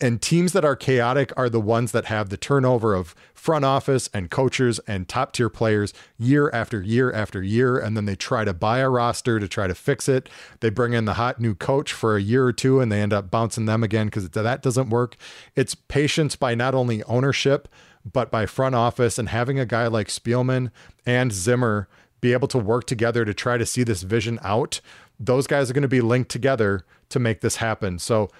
[0.00, 4.08] and teams that are chaotic are the ones that have the turnover of front office
[4.14, 7.78] and coaches and top tier players year after year after year.
[7.78, 10.28] And then they try to buy a roster to try to fix it.
[10.60, 13.12] They bring in the hot new coach for a year or two and they end
[13.12, 15.16] up bouncing them again because that doesn't work.
[15.54, 17.68] It's patience by not only ownership
[18.10, 20.70] but by front office and having a guy like spielman
[21.04, 21.88] and zimmer
[22.20, 24.80] be able to work together to try to see this vision out.
[25.18, 27.98] Those guys are going to be linked together to make this happen.
[27.98, 28.30] So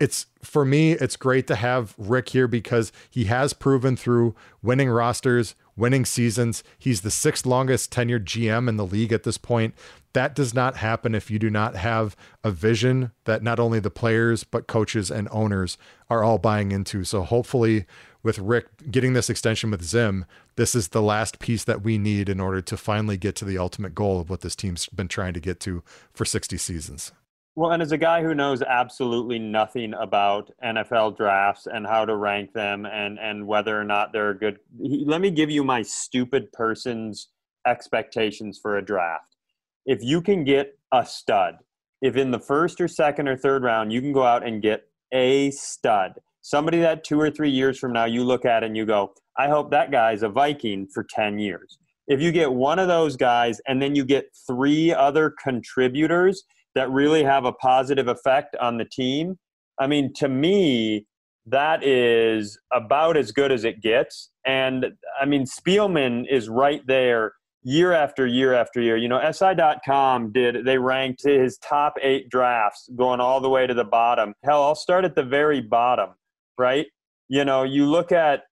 [0.00, 4.88] it's for me, it's great to have Rick here because he has proven through winning
[4.88, 6.64] rosters, winning seasons.
[6.78, 9.74] He's the sixth longest tenured GM in the league at this point.
[10.14, 13.90] That does not happen if you do not have a vision that not only the
[13.90, 15.76] players, but coaches and owners
[16.08, 17.04] are all buying into.
[17.04, 17.84] So hopefully,
[18.22, 20.24] with Rick getting this extension with Zim,
[20.56, 23.58] this is the last piece that we need in order to finally get to the
[23.58, 25.82] ultimate goal of what this team's been trying to get to
[26.12, 27.12] for 60 seasons.
[27.60, 32.16] Well, and as a guy who knows absolutely nothing about NFL drafts and how to
[32.16, 36.50] rank them and and whether or not they're good, let me give you my stupid
[36.52, 37.28] person's
[37.66, 39.36] expectations for a draft.
[39.84, 41.56] If you can get a stud,
[42.00, 44.84] if in the first or second or third round you can go out and get
[45.12, 48.86] a stud, somebody that two or three years from now you look at and you
[48.86, 51.76] go, I hope that guy's a Viking for 10 years.
[52.08, 56.42] If you get one of those guys and then you get three other contributors–
[56.74, 59.38] that really have a positive effect on the team.
[59.78, 61.06] I mean, to me,
[61.46, 64.30] that is about as good as it gets.
[64.46, 64.86] And
[65.20, 68.96] I mean, Spielman is right there year after year after year.
[68.96, 73.74] You know, SI.com did, they ranked his top eight drafts going all the way to
[73.74, 74.34] the bottom.
[74.44, 76.10] Hell, I'll start at the very bottom,
[76.58, 76.86] right?
[77.28, 78.42] You know, you look at,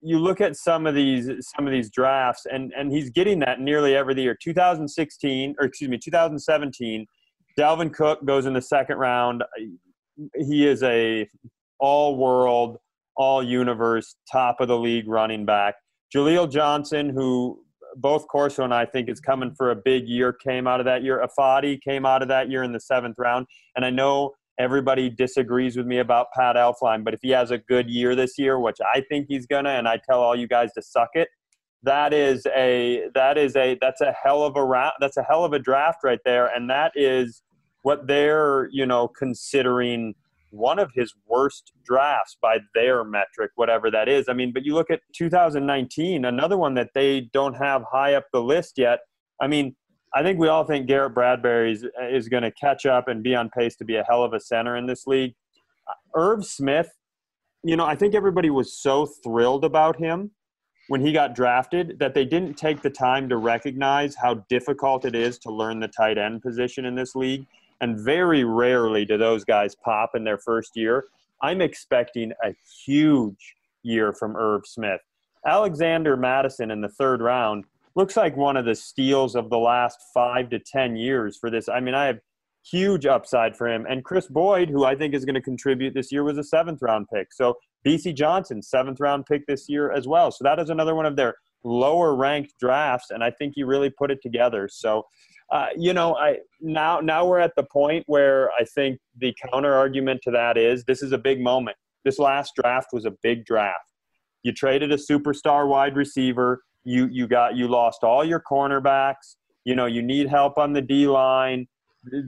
[0.00, 3.58] you look at some of these some of these drafts and and he's getting that
[3.60, 7.04] nearly every year 2016 or excuse me 2017
[7.58, 9.42] Dalvin Cook goes in the second round.
[10.36, 11.28] He is a
[11.80, 12.78] all-world,
[13.16, 15.74] all-universe, top of the league running back.
[16.14, 17.60] Jaleel Johnson, who
[17.96, 21.02] both Corso and I think is coming for a big year, came out of that
[21.02, 21.24] year.
[21.26, 23.46] Ifeadi came out of that year in the seventh round.
[23.76, 27.58] And I know Everybody disagrees with me about Pat Elflein, but if he has a
[27.58, 30.72] good year this year, which I think he's gonna, and I tell all you guys
[30.72, 31.28] to suck it,
[31.84, 35.44] that is a that is a that's a hell of a round that's a hell
[35.44, 37.42] of a draft right there, and that is
[37.88, 40.14] what they're you know considering
[40.50, 44.28] one of his worst drafts by their metric, whatever that is.
[44.28, 48.24] I mean, but you look at 2019, another one that they don't have high up
[48.32, 49.00] the list yet.
[49.40, 49.74] I mean,
[50.14, 53.34] I think we all think Garrett Bradbury is, is going to catch up and be
[53.34, 55.34] on pace to be a hell of a center in this league.
[55.86, 56.90] Uh, Irv Smith,
[57.62, 60.30] you know, I think everybody was so thrilled about him
[60.88, 65.14] when he got drafted that they didn't take the time to recognize how difficult it
[65.14, 67.46] is to learn the tight end position in this league.
[67.80, 71.04] And very rarely do those guys pop in their first year.
[71.42, 75.00] I'm expecting a huge year from Irv Smith.
[75.46, 77.64] Alexander Mattison in the third round
[77.94, 81.68] looks like one of the steals of the last five to 10 years for this.
[81.68, 82.18] I mean, I have
[82.70, 83.86] huge upside for him.
[83.88, 86.82] And Kris Boyd, who I think is going to contribute this year, was a seventh
[86.82, 87.32] round pick.
[87.32, 90.30] So Bisi Johnson, seventh round pick this year as well.
[90.30, 91.36] So that is another one of their
[91.68, 93.10] lower ranked drafts.
[93.10, 94.68] And I think he really put it together.
[94.70, 95.04] So,
[95.52, 99.74] uh, you know, I now now we're at the point where I think the counter
[99.74, 101.76] argument to that is this is a big moment.
[102.04, 103.92] This last draft was a big draft.
[104.42, 109.36] You traded a superstar wide receiver you you got you lost all your cornerbacks.
[109.64, 111.66] You know, you need help on the D line.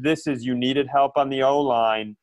[0.03, 2.17] This is you needed help on the O line.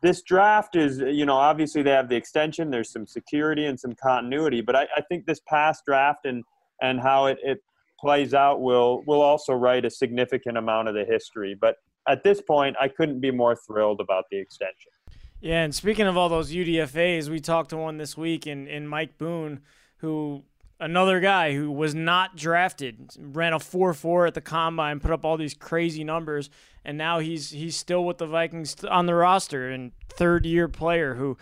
[0.00, 2.70] This draft is, you know, obviously they have the extension.
[2.70, 6.44] There's some security and some continuity, but I, I think this past draft and
[6.80, 7.62] and how it, it
[7.98, 11.56] plays out will will also write a significant amount of the history.
[11.60, 11.76] But
[12.08, 14.92] at this point, I couldn't be more thrilled about the extension.
[15.40, 18.88] Yeah, and speaking of all those UDFA's, we talked to one this week in, in
[18.88, 19.60] Mike Boone,
[19.98, 20.42] who
[20.80, 25.36] another guy who was not drafted ran a 4-4 at the combine put up all
[25.36, 26.50] these crazy numbers
[26.84, 31.14] and now he's he's still with the Vikings on the roster and third year player
[31.14, 31.36] who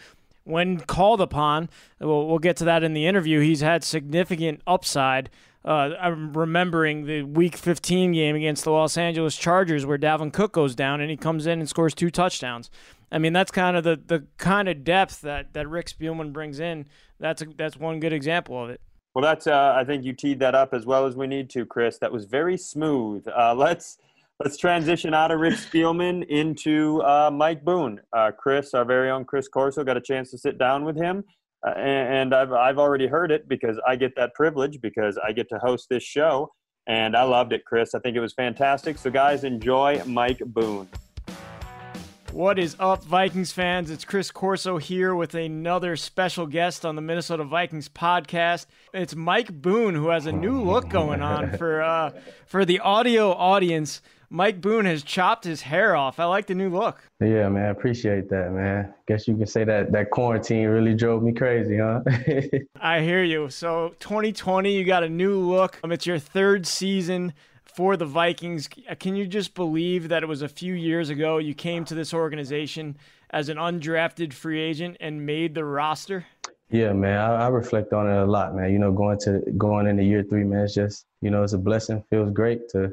[0.45, 1.69] when called upon
[2.01, 5.29] we'll, we'll get to that in the interview he's had significant upside
[5.67, 10.53] uh, I'm remembering the Week 15 game against the Los Angeles Chargers where Dalvin Cook
[10.53, 12.71] goes down and he comes in and scores two touchdowns.
[13.11, 16.61] I mean, that's kind of the, the kind of depth that, that Rick Spielman brings
[16.61, 16.87] in.
[17.19, 18.81] That's a, that's one good example of it.
[19.17, 21.65] Well, that's uh, I think you teed that up as well as we need to,
[21.65, 21.97] Chris.
[22.01, 23.27] That was very smooth.
[23.27, 23.97] Uh, let's
[24.45, 27.99] let's transition out of Rick Spielman into uh, Mike Boone.
[28.13, 31.25] Uh, Chris, our very own Chris Corso, got a chance to sit down with him,
[31.67, 35.33] uh, and, and I've I've already heard it because I get that privilege because I
[35.33, 36.53] get to host this show,
[36.87, 37.95] and I loved it, Chris.
[37.95, 38.99] I think it was fantastic.
[38.99, 40.89] So, guys, enjoy Mike Boone.
[42.37, 43.91] What is up, Vikings fans?
[43.91, 48.67] It's Chris Corso here with another special guest on the Minnesota Vikings podcast.
[48.93, 52.11] It's Mike Boone who has a new look going on for uh,
[52.45, 54.03] for the audio audience.
[54.29, 56.21] Mike Boone has chopped his hair off.
[56.21, 57.01] I like the new look.
[57.21, 58.93] Yeah, man, appreciate that, man.
[59.09, 62.03] Guess you can say that that quarantine really drove me crazy, huh?
[62.83, 63.49] I hear you.
[63.49, 65.81] So 2020, you got a new look.
[65.83, 67.33] Um, it's your third season
[67.77, 68.69] for the Vikings.
[68.91, 71.95] Uh, can you just believe that it was a few years ago you came to
[71.95, 72.97] this organization
[73.31, 76.25] as an undrafted free agent and made the roster?
[76.71, 78.73] Yeah, man, I, I, reflect on it a lot, man.
[78.73, 81.59] You know, going to going into year three, man, it's just you know, it's a
[81.59, 82.03] blessing.
[82.11, 82.93] Feels great to,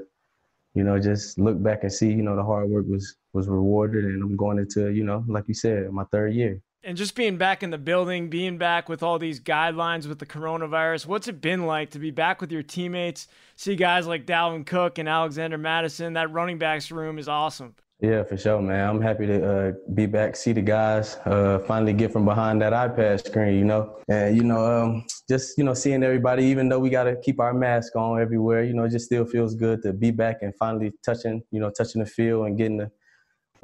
[0.75, 4.03] you know, just look back and see, you know, the hard work was was rewarded,
[4.03, 7.37] and I'm going into, you know, like you said, my third year and just being
[7.37, 11.39] back in the building, being back with all these guidelines with the coronavirus, what's it
[11.41, 13.27] been like to be back with your teammates?
[13.55, 16.13] See guys like Dalvin Cook and Alexander Mattison.
[16.13, 17.75] That running backs room is awesome.
[18.01, 18.89] Yeah, for sure, man.
[18.89, 22.73] I'm happy to uh, be back, see the guys, uh, finally get from behind that
[22.73, 26.43] iPad screen, you know, and you know, um, just you know, seeing everybody.
[26.43, 29.23] Even though we got to keep our mask on everywhere, you know, it just still
[29.23, 32.75] feels good to be back and finally touching, you know, touching the field and getting
[32.75, 32.91] the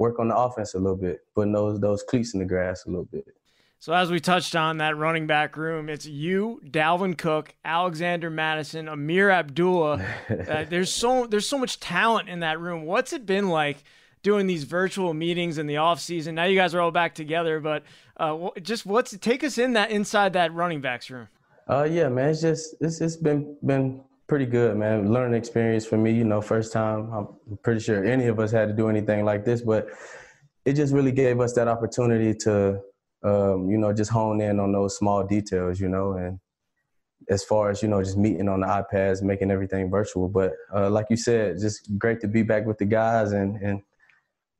[0.00, 2.88] work on the offense a little bit, putting those those cleats in the grass a
[2.88, 3.24] little bit.
[3.78, 8.86] So as we touched on that running back room, it's you, Dalvin Cook, Alexander Mattison,
[8.88, 10.04] Ameer Abdullah.
[10.48, 12.84] uh, there's so there's so much talent in that room.
[12.84, 13.84] What's it been like
[14.22, 16.34] doing these virtual meetings in the off season?
[16.34, 17.84] Now you guys are all back together, but
[18.16, 21.28] uh, just what's take us in that inside that running backs room?
[21.68, 25.12] Uh, yeah, man, it's just it's it's been been pretty good, man.
[25.12, 27.12] Learning experience for me, you know, first time.
[27.12, 29.88] I'm pretty sure any of us had to do anything like this, but
[30.64, 32.80] it just really gave us that opportunity to,
[33.24, 36.38] um, you know, just hone in on those small details, you know, and
[37.28, 40.28] as far as you know, just meeting on the iPads, making everything virtual.
[40.28, 43.82] But uh, like you said, just great to be back with the guys and and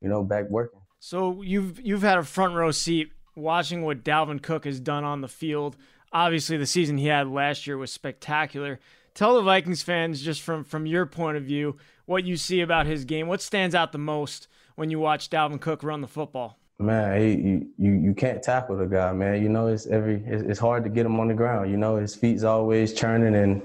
[0.01, 0.81] you know back working.
[0.99, 5.21] So you've you've had a front row seat watching what Dalvin Cook has done on
[5.21, 5.77] the field.
[6.13, 8.81] Obviously, the season he had last year was spectacular
[9.21, 12.87] tell the Vikings fans just from from your point of view what you see about
[12.87, 13.29] his game.
[13.29, 16.59] What stands out the most when you watch Dalvin Cook run the football?
[16.79, 17.35] Man, he,
[17.77, 19.43] you, you can't tackle the guy, man.
[19.43, 21.71] You know, it's every it's, it's hard to get him on the ground.
[21.71, 23.61] You know, his feet's always churning, and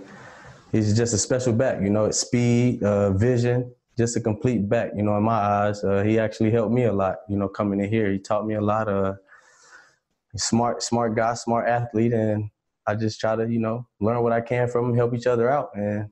[0.73, 1.81] he's just a special back.
[1.81, 4.91] You know, it's speed, uh, vision, just a complete back.
[4.93, 7.19] You know, in my eyes, uh, he actually helped me a lot.
[7.29, 8.89] You know, coming in here, he taught me a lot.
[8.89, 9.15] Of
[10.35, 12.49] smart, smart guy, smart athlete, and
[12.87, 15.49] I just try to you know learn what I can from him, help each other
[15.49, 16.09] out, and.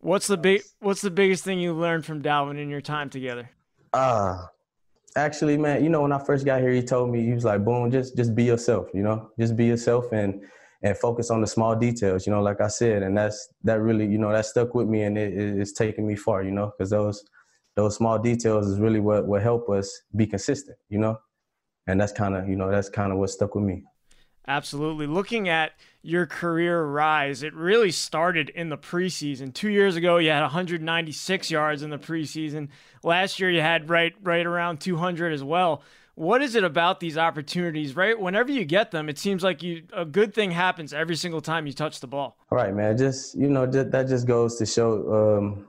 [0.00, 3.50] What's the big What's the biggest thing you learned from Dalvin in your time together?
[3.92, 4.44] Uh,
[5.16, 7.64] actually, man, you know, when I first got here, he told me he was like,
[7.64, 8.88] "Boom, just just be yourself.
[8.94, 10.44] You know, just be yourself and
[10.82, 12.26] and focus on the small details.
[12.26, 15.02] You know, like I said, and that's that really, you know, that stuck with me
[15.02, 16.42] and it, it's taken me far.
[16.42, 17.24] You know, because those
[17.74, 20.76] those small details is really what what help us be consistent.
[20.88, 21.18] You know,
[21.86, 23.82] and that's kind of you know that's kind of what stuck with me.
[24.48, 25.06] Absolutely.
[25.06, 29.52] Looking at your career rise, it really started in the preseason.
[29.52, 32.68] Two years ago, you had 196 yards in the preseason.
[33.02, 35.82] Last year, you had right right around 200 as well.
[36.14, 37.96] What is it about these opportunities?
[37.96, 41.40] Right, whenever you get them, it seems like you a good thing happens every single
[41.40, 42.38] time you touch the ball.
[42.50, 42.96] All right, man.
[42.96, 45.38] Just you know, just, that just goes to show.
[45.38, 45.68] Um,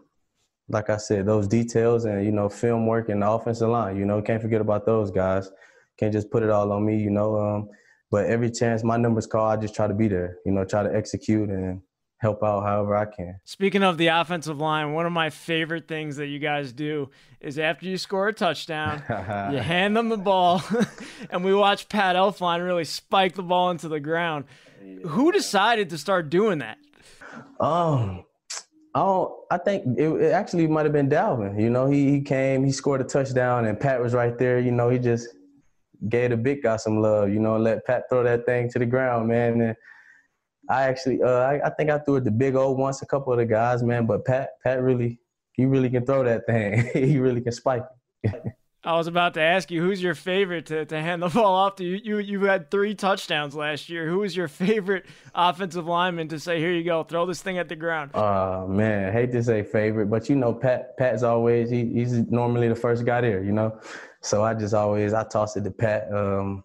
[0.70, 3.98] like I said, those details and you know, film work and the offensive line.
[3.98, 5.50] You know, can't forget about those guys.
[5.98, 6.98] Can't just put it all on me.
[6.98, 7.38] You know.
[7.40, 7.70] Um,
[8.12, 10.38] but every chance my number's called, I just try to be there.
[10.46, 11.82] You know, try to execute and
[12.17, 13.39] help out however I can.
[13.46, 17.60] Speaking of the offensive line, one of my favorite things that you guys do is
[17.60, 19.04] after you score a touchdown,
[19.52, 20.63] you hand them the ball,
[21.30, 24.46] and we watch Pat Elflein really spike the ball into the ground.
[25.06, 26.78] Who decided to start doing that?
[27.60, 28.24] Um,
[28.96, 29.34] I don't.
[29.52, 31.62] I think it, it actually might have been Dalvin.
[31.62, 34.60] You know, he he came, he scored a touchdown, and Pat was right there.
[34.60, 35.28] You know, he just
[36.10, 38.86] gave the big guy some love, you know, let Pat throw that thing to the
[38.86, 39.62] ground, man.
[39.62, 39.76] And
[40.70, 43.34] I actually, uh, I, I, think I threw it the big old once, a couple
[43.34, 44.06] of the guys, man.
[44.06, 45.20] But Pat, Pat really,
[45.54, 46.90] he really can throw that thing.
[46.94, 47.84] he really can spike.
[48.88, 51.76] I was about to ask you, who's your favorite to, to hand the ball off
[51.76, 51.84] to?
[51.84, 54.08] You, you you had three touchdowns last year.
[54.08, 55.06] Who was your favorite
[55.36, 58.16] offensive lineman to say, "Here you go, throw this thing at the ground"?
[58.16, 62.70] Uh man, hate to say favorite, but you know, Pat Pat's always he, he's normally
[62.70, 63.44] the first guy there.
[63.44, 63.78] You know,
[64.28, 66.12] so I just always I toss it to Pat.
[66.13, 66.63] Um,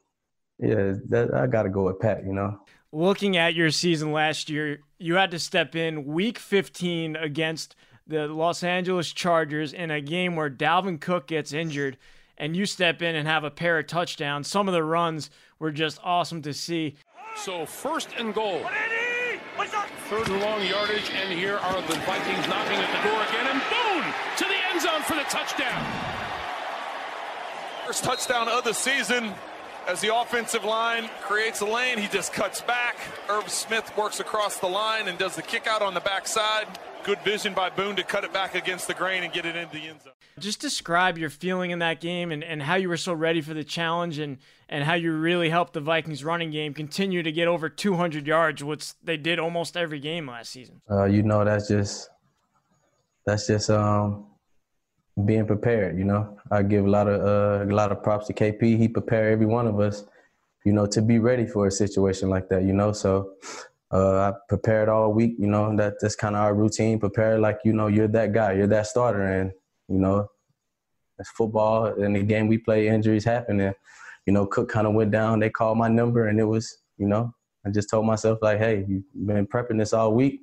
[0.58, 2.24] yeah, that, I got to go with Pat.
[2.26, 2.58] You know.
[2.92, 7.74] Looking at your season last year, you had to step in week 15 against
[8.06, 11.96] the Los Angeles Chargers in a game where Dalvin Cook gets injured,
[12.36, 14.48] and you step in and have a pair of touchdowns.
[14.48, 16.96] Some of the runs were just awesome to see.
[17.36, 18.60] So first and goal.
[20.08, 23.62] Third and long yardage, and here are the Vikings knocking at the door again, and
[23.70, 24.12] boom!
[24.38, 26.21] To the end zone for the touchdown.
[27.92, 29.34] First touchdown of the season
[29.86, 31.98] as the offensive line creates a lane.
[31.98, 32.96] He just cuts back.
[33.28, 36.66] Irv Smith works across the line and does the kick out on the backside.
[37.04, 39.74] Good vision by Boone to cut it back against the grain and get it into
[39.74, 40.14] the end zone.
[40.38, 43.52] Just describe your feeling in that game and, and how you were so ready for
[43.52, 44.38] the challenge and,
[44.70, 48.64] and how you really helped the Vikings running game continue to get over 200 yards,
[48.64, 50.80] which they did almost every game last season.
[50.90, 52.08] Uh, you know, that's just
[53.26, 54.31] that's just um,
[55.24, 55.98] being prepared.
[55.98, 58.78] You know, I give a lot of uh, a lot of props to KP.
[58.78, 60.04] He prepared every one of us,
[60.64, 62.64] you know, to be ready for a situation like that.
[62.64, 63.34] You know, so
[63.90, 65.34] uh, I prepared all week.
[65.38, 66.98] You know, that that's kind of our routine.
[66.98, 69.52] Prepare like you know you're that guy, you're that starter, and
[69.88, 70.28] you know,
[71.18, 71.86] it's football.
[71.86, 73.74] And the game we play, injuries happen, and
[74.26, 75.40] you know, Cook kind of went down.
[75.40, 77.34] They called my number, and it was you know,
[77.66, 80.40] I just told myself like, hey, you've been prepping this all week.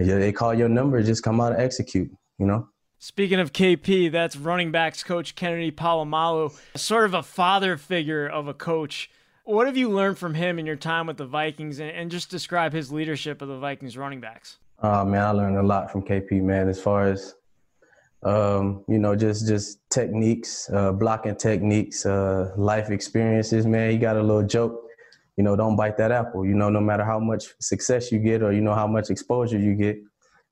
[0.00, 2.10] They call your number, just come out and execute.
[2.38, 2.68] You know.
[3.00, 8.48] Speaking of KP, that's running backs coach Kennedy Polamalu, sort of a father figure of
[8.48, 9.08] a coach.
[9.44, 12.72] What have you learned from him in your time with the Vikings, and, just describe
[12.72, 14.58] his leadership of the Vikings running backs?
[14.82, 16.68] Oh man, I learned a lot from KP, man.
[16.68, 17.36] As far as
[18.24, 23.92] um, you know, just just techniques, uh, blocking techniques, uh, life experiences, man.
[23.92, 24.88] He got a little joke.
[25.36, 26.44] You know, don't bite that apple.
[26.44, 29.56] You know, no matter how much success you get or you know how much exposure
[29.56, 30.00] you get,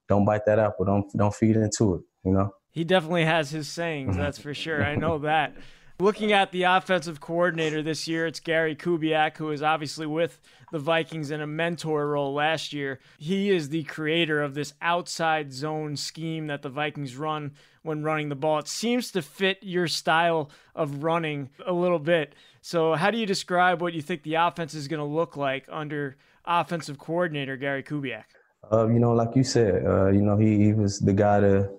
[0.09, 0.85] don't bite that apple.
[0.85, 2.55] Don't don't feed into it you know?
[2.71, 4.21] He definitely has his sayings, mm-hmm.
[4.21, 4.85] that's for sure.
[4.85, 5.55] I know that.
[5.99, 10.79] Looking at the offensive coordinator this year, it's Gary Kubiak, who is obviously with the
[10.79, 13.01] Vikings in a mentor role last year.
[13.17, 18.29] He is the creator of this outside zone scheme that the Vikings run when running
[18.29, 18.59] the ball.
[18.59, 22.35] It seems to fit your style of running a little bit.
[22.61, 25.67] So, how do you describe what you think the offense is going to look like
[25.71, 28.25] under offensive coordinator Gary Kubiak?
[28.71, 31.71] Uh, you know, like you said, uh, you know, he, he was the guy to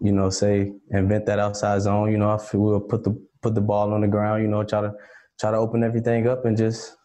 [0.00, 2.10] you know, say invent that outside zone.
[2.10, 4.42] You know, we'll put the put the ball on the ground.
[4.42, 4.94] You know, try to
[5.38, 6.96] try to open everything up and just,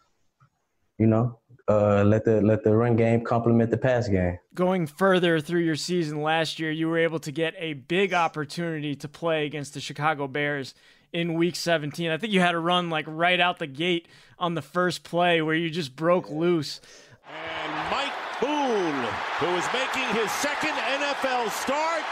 [0.98, 1.38] you know,
[1.68, 4.38] uh, let the let the run game complement the pass game.
[4.54, 8.96] Going further through your season last year, you were able to get a big opportunity
[8.96, 10.74] to play against the Chicago Bears
[11.12, 12.10] in week 17.
[12.10, 15.42] I think you had a run like right out the gate on the first play
[15.42, 16.80] where you just broke loose.
[17.28, 19.06] And Mike Boone,
[19.38, 22.02] who is making his second NFL start,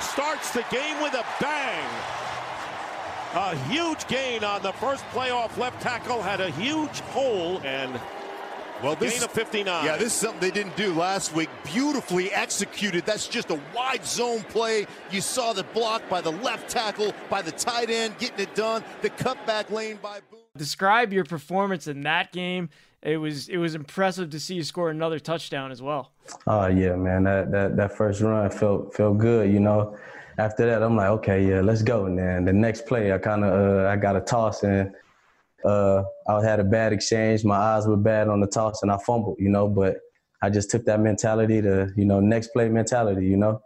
[0.00, 1.88] starts the game with a bang.
[3.34, 8.00] A huge gain on the first playoff left tackle, had a huge hole, and
[8.82, 9.84] well, this, gain of 59.
[9.84, 11.48] Yeah, this is something they didn't do last week.
[11.64, 13.06] Beautifully executed.
[13.06, 14.86] That's just a wide zone play.
[15.10, 18.84] You saw the block by the left tackle, by the tight end, getting it done.
[19.02, 20.40] The cutback lane by Boone.
[20.56, 22.68] Describe your performance in that game.
[23.04, 26.12] It was it was impressive to see you score another touchdown as well.
[26.46, 27.24] Oh yeah, man.
[27.24, 29.52] That that that first run felt felt good.
[29.52, 29.98] You know,
[30.38, 32.06] after that, I'm like, okay, yeah, let's go.
[32.06, 34.90] And then the next play, I kind of uh, I got a toss and
[35.66, 37.44] uh, I had a bad exchange.
[37.44, 39.36] My eyes were bad on the toss and I fumbled.
[39.38, 39.98] You know, but
[40.40, 43.26] I just took that mentality to you know next play mentality.
[43.26, 43.60] You know,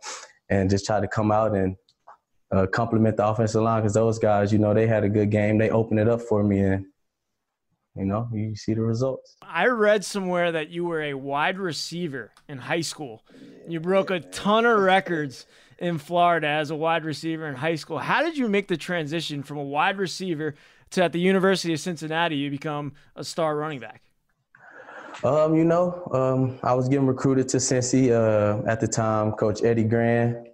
[0.50, 1.76] and just tried to come out and
[2.50, 5.58] uh, compliment the offensive line because those guys, you know, they had a good game.
[5.58, 6.86] They opened it up for me and.
[7.98, 9.36] You know, you see the results.
[9.42, 13.24] I read somewhere that you were a wide receiver in high school.
[13.66, 15.46] You broke a ton of records
[15.78, 17.98] in Florida as a wide receiver in high school.
[17.98, 20.54] How did you make the transition from a wide receiver
[20.90, 24.02] to at the University of Cincinnati you become a star running back?
[25.24, 29.32] Um, you know, um, I was getting recruited to Cincy uh, at the time.
[29.32, 30.46] Coach Eddie Gran,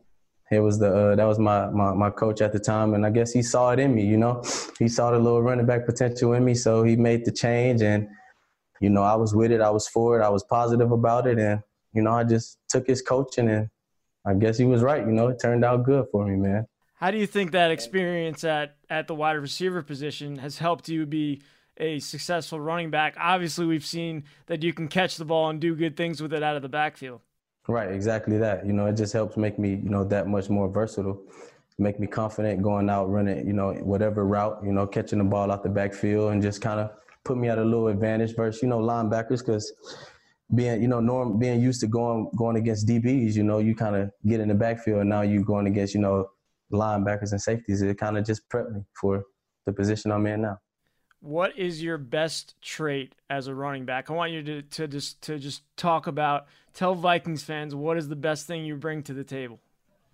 [0.55, 3.11] he was the uh, that was my, my my coach at the time, and I
[3.11, 4.05] guess he saw it in me.
[4.05, 4.43] You know,
[4.79, 8.09] he saw the little running back potential in me, so he made the change, and
[8.81, 9.61] you know, I was with it.
[9.61, 10.25] I was for it.
[10.25, 13.71] I was positive about it, and you know, I just took his coaching and
[14.27, 15.05] I guess he was right.
[15.05, 16.67] You know, it turned out good for me, man.
[16.97, 21.07] How do you think that experience at at the wide receiver position has helped you
[21.07, 21.43] be
[21.77, 23.15] a successful running back?
[23.19, 26.43] Obviously, we've seen that you can catch the ball and do good things with it
[26.43, 27.21] out of the backfield.
[27.67, 28.67] Right, exactly that.
[28.67, 31.21] You know, it just helps make me, you know, that much more versatile,
[31.79, 35.51] make me confident going out running, you know, whatever route, you know, catching the ball
[35.51, 36.91] out the backfield and just kind of
[37.25, 39.73] put me at a little advantage versus, you know, linebackers because
[40.55, 43.97] being you know norm being used to going going against DBs, you know, you kind
[43.97, 46.29] of get in the backfield and now you're going against you know
[46.73, 47.83] linebackers and safeties.
[47.83, 49.25] It kind of just prepped me for
[49.67, 50.59] the position I'm in now.
[51.25, 54.11] What is your best trait as a running back?
[54.11, 56.45] I want you to, to just to just talk about
[56.75, 59.59] tell Vikings fans what is the best thing you bring to the table.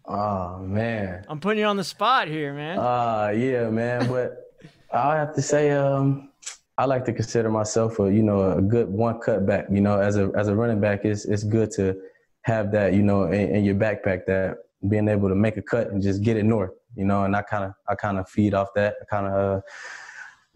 [0.07, 2.79] Oh man, I'm putting you on the spot here, man.
[2.79, 4.07] Uh yeah, man.
[4.07, 4.55] But
[4.93, 6.31] I have to say, um,
[6.79, 9.67] I like to consider myself a you know a good one cut back.
[9.69, 12.01] You know, as a as a running back, it's it's good to
[12.43, 14.59] have that you know in, in your backpack that
[14.89, 16.71] being able to make a cut and just get it north.
[16.95, 18.95] You know, and I kind of I kind of feed off that.
[19.03, 19.61] I kind of uh,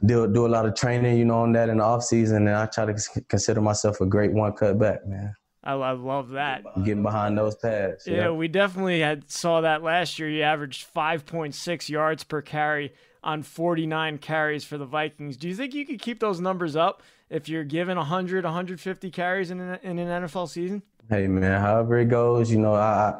[0.04, 2.56] do do a lot of training, you know, on that in the off season, and
[2.56, 5.34] I try to consider myself a great one cut back, man.
[5.62, 6.62] I, I love that.
[6.84, 8.06] Getting behind those pads.
[8.06, 10.28] Yeah, yeah, we definitely had saw that last year.
[10.28, 12.92] You averaged 5.6 yards per carry
[13.22, 15.38] on 49 carries for the Vikings.
[15.38, 19.50] Do you think you could keep those numbers up if you're given 100, 150 carries
[19.50, 20.82] in an, in an NFL season?
[21.08, 23.14] Hey man, however it goes, you know, I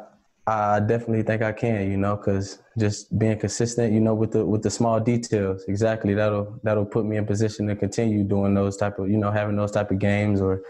[0.47, 4.45] I definitely think I can, you know, because just being consistent, you know, with the
[4.45, 8.77] with the small details, exactly that'll that'll put me in position to continue doing those
[8.77, 10.61] type of, you know, having those type of games or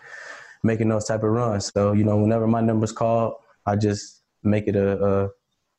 [0.64, 1.72] making those type of runs.
[1.74, 3.34] So you know, whenever my number's called,
[3.66, 5.30] I just make it a,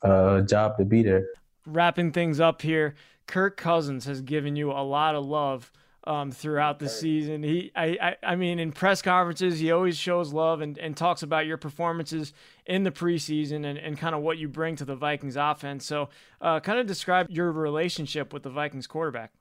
[0.03, 1.26] a, a job to be there.
[1.64, 2.94] Wrapping things up here,
[3.26, 5.72] Kirk Cousins has given you a lot of love
[6.07, 7.42] um, throughout the season.
[7.42, 11.22] He, I, I, I mean, in press conferences, he always shows love and, and talks
[11.22, 12.32] about your performances
[12.64, 15.84] in the preseason and, and kind of what you bring to the Vikings offense.
[15.84, 16.09] So,
[16.40, 19.32] uh, kind of describe your relationship with the Vikings quarterback.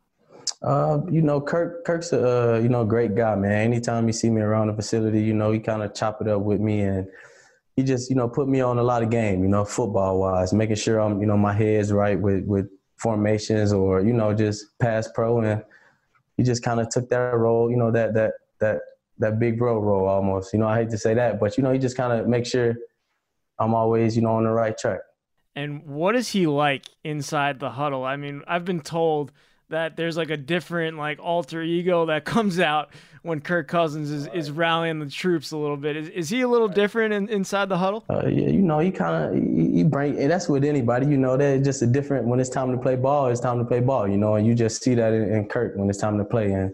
[0.61, 3.51] Uh, you know, Kirk, Kirk's a uh, you know great guy, man.
[3.51, 6.41] Anytime you see me around the facility, you know, he kind of chop it up
[6.41, 7.07] with me and
[7.75, 10.53] he just you know put me on a lot of game, you know, football wise,
[10.53, 14.77] making sure I'm you know my head's right with with formations or you know just
[14.79, 15.63] pass pro and
[16.37, 18.79] he just kind of took that role you know that that that
[19.17, 20.53] that big bro role almost.
[20.53, 22.45] You know i hate to say that but you know he just kind of make
[22.45, 22.75] sure
[23.59, 24.99] i'm always you know on the right track.
[25.57, 28.03] And what is he like inside the huddle?
[28.03, 29.31] I mean i've been told
[29.69, 32.89] that there's like a different like alter ego that comes out
[33.23, 35.97] when Kirk Cousins is, is rallying the troops a little bit.
[35.97, 38.05] Is, is he a little different in, inside the huddle?
[38.07, 41.07] Uh, yeah, you know, he kind of he, he bring and that's with anybody.
[41.07, 42.27] You know, they're just a different.
[42.27, 44.07] When it's time to play ball, it's time to play ball.
[44.07, 46.51] You know, and you just see that in, in Kirk when it's time to play.
[46.51, 46.71] And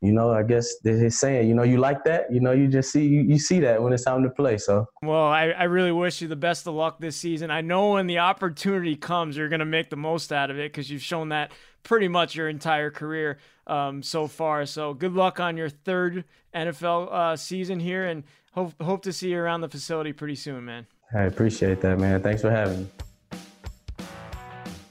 [0.00, 2.30] you know, I guess they're saying, you know, you like that.
[2.30, 4.58] You know, you just see you, you see that when it's time to play.
[4.58, 7.50] So well, I, I really wish you the best of luck this season.
[7.50, 10.72] I know when the opportunity comes, you're going to make the most out of it
[10.72, 11.52] because you've shown that
[11.84, 14.66] pretty much your entire career um, so far.
[14.66, 16.24] So good luck on your third
[16.54, 20.64] NFL uh, season here, and hope hope to see you around the facility pretty soon,
[20.64, 20.86] man.
[21.14, 22.20] I appreciate that, man.
[22.20, 22.88] Thanks for having me.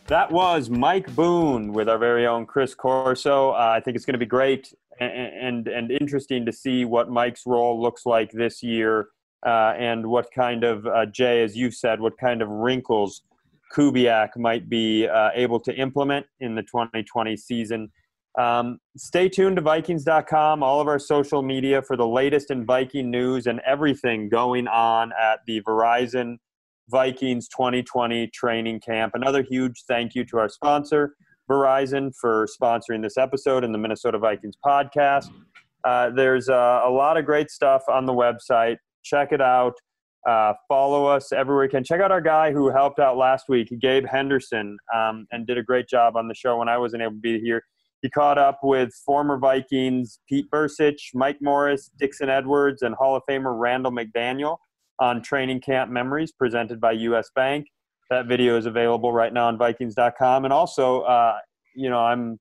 [0.07, 3.51] That was Mike Boone with our very own Chris Corso.
[3.51, 7.09] Uh, I think it's going to be great and, and, and interesting to see what
[7.09, 9.07] Mike's role looks like this year,
[9.45, 13.21] uh, and what kind of uh, Jay, as you said, what kind of wrinkles
[13.73, 17.91] Kubiak might be uh, able to implement in the 2020 season.
[18.37, 23.11] Um, stay tuned to Vikings.com, all of our social media for the latest in Viking
[23.11, 26.37] news and everything going on at the Verizon
[26.89, 29.13] Vikings 2020 training camp.
[29.15, 31.15] Another huge thank you to our sponsor,
[31.49, 35.29] Verizon, for sponsoring this episode and the Minnesota Vikings podcast.
[35.83, 38.77] Uh, there's uh, a lot of great stuff on the website.
[39.03, 39.73] Check it out.
[40.27, 41.83] Uh, follow us everywhere you can.
[41.83, 45.63] Check out our guy who helped out last week, Gabe Henderson, um, and did a
[45.63, 47.63] great job on the show when I wasn't able to be here.
[48.01, 53.23] He caught up with former Vikings Pete Bercich, Mike Morris, Dixon Edwards, and Hall of
[53.29, 54.57] Famer Randall McDaniel
[54.99, 57.29] on Training Camp Memories presented by U.S.
[57.35, 57.67] Bank.
[58.09, 60.43] That video is available right now on Vikings.com.
[60.43, 61.37] And also, uh,
[61.75, 62.39] you know, I'm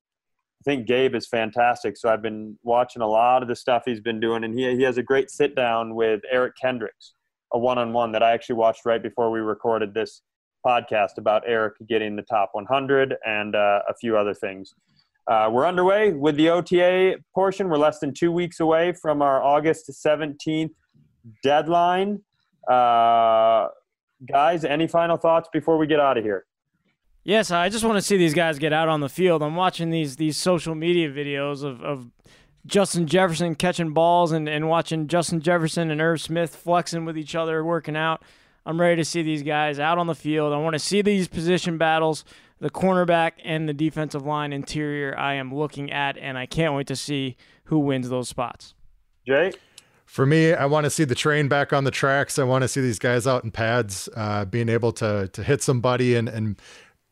[0.63, 1.97] I think Gabe is fantastic.
[1.97, 4.83] So I've been watching a lot of the stuff he's been doing, and he he
[4.83, 7.13] has a great sit down with Eric Kendricks,
[7.53, 10.21] a one on one that I actually watched right before we recorded this
[10.65, 14.73] podcast about Eric getting the top 100 and uh, a few other things.
[15.27, 17.69] Uh, we're underway with the OTA portion.
[17.69, 20.71] We're less than two weeks away from our August 17th
[21.43, 22.21] deadline.
[22.69, 23.67] Uh,
[24.29, 26.45] guys, any final thoughts before we get out of here?
[27.23, 29.41] Yes, I just want to see these guys get out on the field.
[29.41, 32.11] I'm watching these these social media videos of, of
[32.65, 37.35] Justin Jefferson catching balls and, and watching Justin Jefferson and Irv Smith flexing with each
[37.35, 38.23] other, working out.
[38.65, 40.53] I'm ready to see these guys out on the field.
[40.53, 42.23] I want to see these position battles,
[42.59, 45.17] the cornerback and the defensive line interior.
[45.17, 47.35] I am looking at, and I can't wait to see
[47.65, 48.73] who wins those spots.
[49.27, 49.51] Jay?
[50.05, 52.37] For me, I want to see the train back on the tracks.
[52.39, 55.63] I want to see these guys out in pads, uh, being able to to hit
[55.63, 56.61] somebody, and and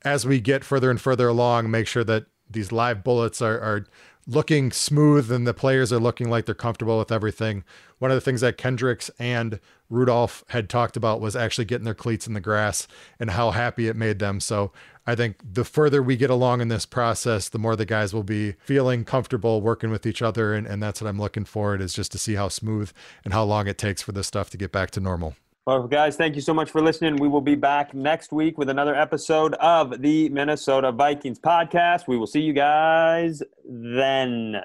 [0.04, 3.86] as we get further and further along, make sure that these live bullets are, are
[4.28, 7.64] looking smooth and the players are looking like they're comfortable with everything.
[8.00, 9.60] One of the things that Kendricks and
[9.90, 12.88] Rudolph had talked about was actually getting their cleats in the grass
[13.20, 14.40] and how happy it made them.
[14.40, 14.72] So
[15.06, 18.24] I think the further we get along in this process, the more the guys will
[18.24, 20.54] be feeling comfortable working with each other.
[20.54, 22.92] And, and that's what I'm looking for it is just to see how smooth
[23.24, 25.36] and how long it takes for this stuff to get back to normal.
[25.72, 27.16] Well, guys, thank you so much for listening.
[27.16, 32.10] We will be back next week with another episode of the Minnesota Vikings podcast.
[32.10, 34.64] We will see you guys then.